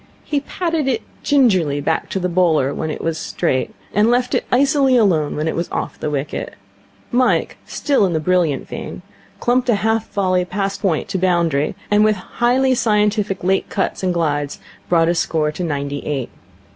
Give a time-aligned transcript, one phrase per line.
[0.23, 4.45] He patted it gingerly back to the bowler when it was straight, and left it
[4.51, 6.55] icily alone when it was off the wicket.
[7.11, 9.03] Mike, still in the brilliant vein,
[9.39, 14.01] clumped a half volley past point to the boundary, and with highly scientific late cuts
[14.01, 14.57] and glides
[14.89, 16.31] brought his score to ninety eight.